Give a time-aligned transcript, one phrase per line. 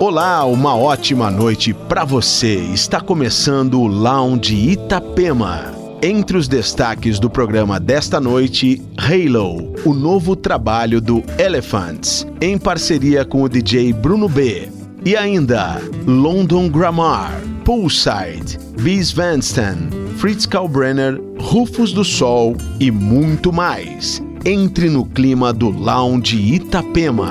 [0.00, 2.56] Olá, uma ótima noite para você.
[2.56, 5.72] Está começando o Lounge Itapema.
[6.02, 13.24] Entre os destaques do programa desta noite, Halo, o novo trabalho do Elephants, em parceria
[13.24, 14.68] com o DJ Bruno B.
[15.04, 19.88] E ainda, London Grammar, Poolside, Bis Vanston,
[20.18, 24.20] Fritz Kalbrenner, Rufus do Sol e muito mais.
[24.44, 27.30] Entre no clima do Lounge Itapema.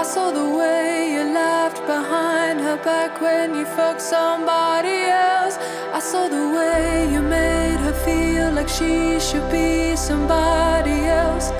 [0.00, 4.96] I saw the way you left behind her back when you fucked somebody
[5.28, 5.58] else.
[5.92, 11.50] I saw the way you made her feel like she should be somebody else.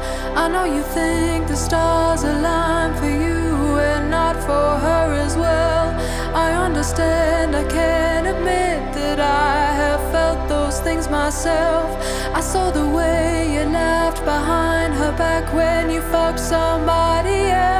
[0.42, 5.88] I know you think the stars align for you and not for her as well.
[6.34, 11.90] I understand, I can admit that I have felt those things myself.
[12.34, 17.79] I saw the way you left behind her back when you fucked somebody else.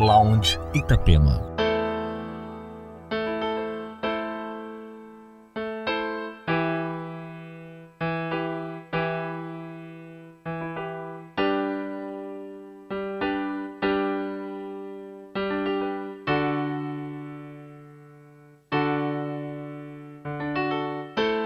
[0.00, 1.54] Lounge Itapema.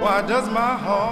[0.01, 1.08] Why does my heart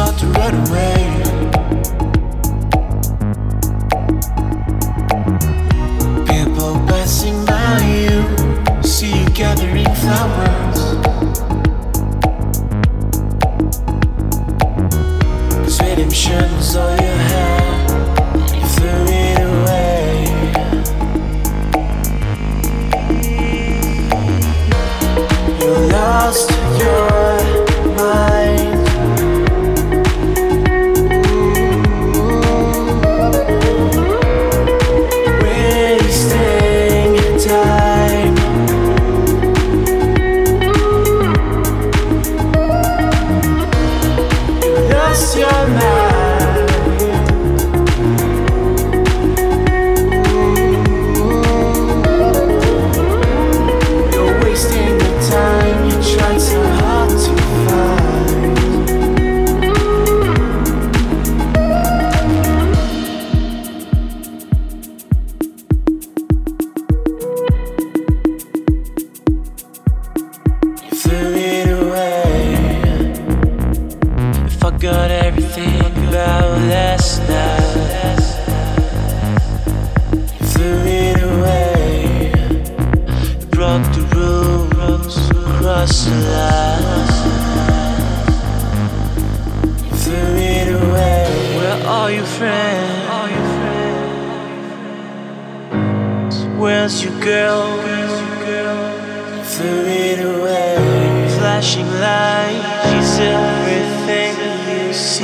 [0.00, 0.96] start to run away.
[6.26, 10.80] People passing by you, see you gathering flowers.
[15.64, 17.19] Cause Redemption's all you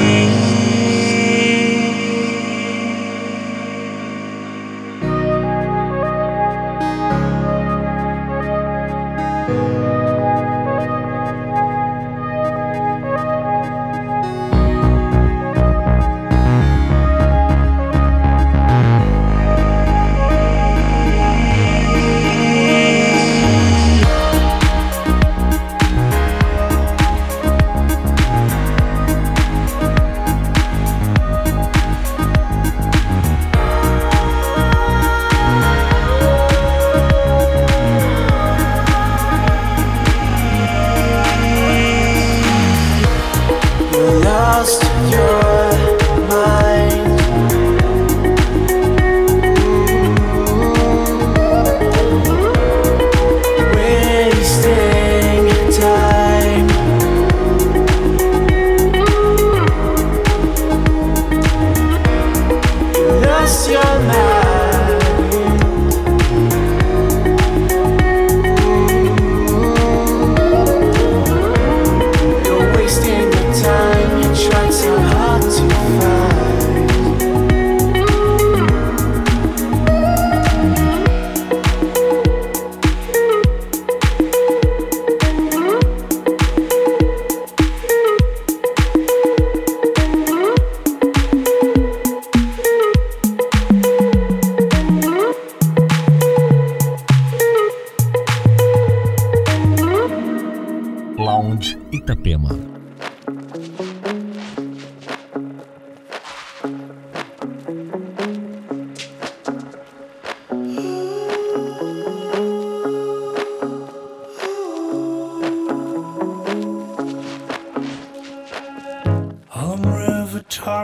[0.06, 0.45] me.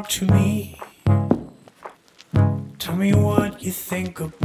[0.02, 0.76] talk to me.
[2.78, 4.41] Tell me what you think about.